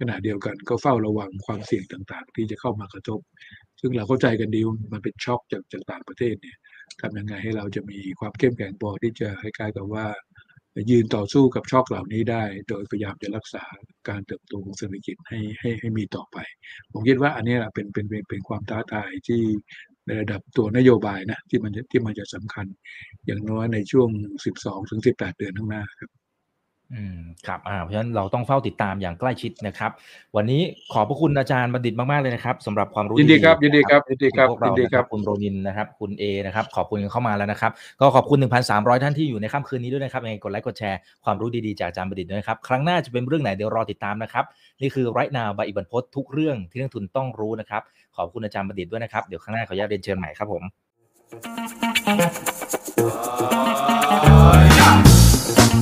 [0.00, 3.20] ขณะเดียวกันก็เฝ้าระวังความเสี่ยงต่างๆ ที่จะเข้ามากระทบ
[3.80, 4.60] ซึ่งเราเข้าใจกันดี
[4.92, 6.56] มันเป็นช็อคจากจากต่างประเทศเนี่ย
[7.00, 10.06] ทำยังไงให้เราจะมีความเข้มแข็งพอที่จะคล้ายๆกับว่า
[10.90, 13.64] ยืนต่อสู้กับช็อคเหล่านี้ได้ โดยพยายามจะรักษา
[14.08, 16.36] การเติบโตของเศรษฐกิจให้ให้ให้มีต่อไป
[16.92, 19.42] ผมคิดว่าอันนี้เป็นเป็นเป็นเป็นความท้าทายที่
[20.06, 22.66] ในระดับตัวนโยบายนะที่มันที่มันจะสำคัญ
[23.26, 24.08] อย่างน้อยในช่วง
[24.48, 26.10] 12ถึง18 เดือนข้างหน้าครับ
[26.94, 29.90] อืมครับอ่าเพราะฉะนั้นเราต้องเฝ้าติดตามอย่างใกล้ชิดนะครับ
[30.36, 30.60] วันนี้
[30.92, 44.44] ขอบพระคุณอาจารย์บัณฑิตมากๆเลยนะครับสำหรับความรู้ยินดีครับยินดีครับยินดีครับยินดีครับคุณโรนินนะครับ คุณเอนะครับขอบคุณเข้ามาแล้วนะครับ ก็ขอบคุณ 1,300 ท่านที่อยู่ในค่ำคืนนี้ด้วยนะครับยังไงกดไลค์กดแชร์ความรู้ดีๆจากอาจารย์บัณฑิตด้วยครับครั้งหน้าจะเป็นเรื่องไหนเดี๋ยวรอติดตามนะครับ
[44.80, 47.82] นี่คือไรท์นาวใบอิบันพศทุกเรื่องที่นักทุนต้องรู้นะครับ
[48.16, 50.62] ขอบคุณอาจารย์บัณฑิตด้วยนะครับเดี๋ยวครั้งหน้าขออนุญาตเรียนเชิญใหม่ครับผม
[53.40, 53.49] ถ้